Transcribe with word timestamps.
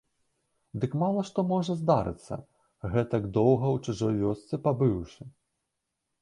Дык 0.85 0.93
мала 1.01 1.21
што 1.29 1.43
можа 1.51 1.75
здарыцца, 1.81 2.33
гэтак 2.95 3.29
доўга 3.37 3.65
ў 3.75 3.85
чужой 3.89 4.15
вёсцы 4.23 4.61
пабыўшы. 4.65 5.23